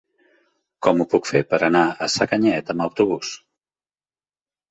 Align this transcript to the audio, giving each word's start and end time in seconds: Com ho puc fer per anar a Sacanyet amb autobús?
Com 0.85 1.01
ho 1.01 1.05
puc 1.09 1.27
fer 1.31 1.41
per 1.51 1.59
anar 1.67 1.83
a 2.05 2.09
Sacanyet 2.13 2.73
amb 2.75 2.85
autobús? 2.87 3.35